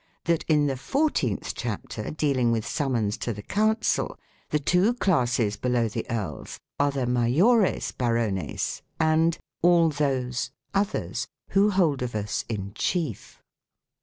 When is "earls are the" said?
6.09-7.05